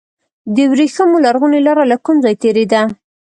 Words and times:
د 0.55 0.57
وریښمو 0.71 1.17
لرغونې 1.25 1.59
لاره 1.67 1.83
له 1.91 1.97
کوم 2.05 2.17
ځای 2.23 2.35
تیریده؟ 2.41 2.81